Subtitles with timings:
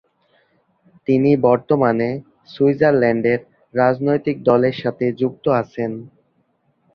[1.07, 2.09] তিনি বর্তমানে
[2.49, 3.39] সুইজারল্যান্ডের
[3.73, 5.91] রাজনৈতিক দলের সাথে যুক্ত আছেন।